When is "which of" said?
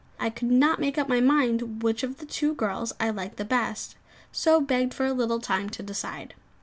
1.83-2.17